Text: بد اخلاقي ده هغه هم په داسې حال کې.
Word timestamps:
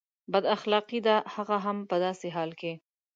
بد 0.33 0.45
اخلاقي 0.55 0.99
ده 1.07 1.15
هغه 1.33 1.57
هم 1.65 1.77
په 1.89 1.95
داسې 2.05 2.27
حال 2.35 2.51
کې. 2.59 2.73